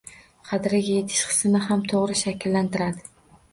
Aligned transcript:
Qadriga 0.47 0.95
yetish 0.95 1.19
hissini 1.33 1.63
ham 1.67 1.85
to‘g‘ri 1.93 2.19
shakllantiradi. 2.25 3.09